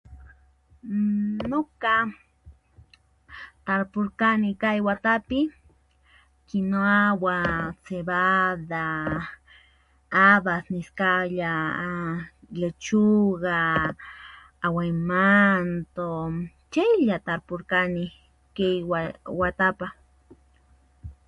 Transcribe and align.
Nuka 1.49 1.95
apurkani 3.73 4.49
kay 4.61 4.77
watapi: 4.87 5.39
nawa, 6.71 7.37
cebada 7.85 8.87
abas 10.29 10.63
niskalla 10.73 11.53
a 11.87 11.89
a, 11.89 11.91
lechuga, 12.61 13.59
aguaymanto. 14.65 16.09
Chaylla 16.73 17.17
apurkani 17.33 18.05
kay 18.57 18.77
watapaq 19.39 19.93